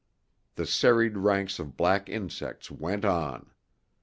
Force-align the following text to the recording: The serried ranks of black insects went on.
The 0.55 0.65
serried 0.65 1.15
ranks 1.15 1.59
of 1.59 1.77
black 1.77 2.09
insects 2.09 2.71
went 2.71 3.05
on. 3.05 3.51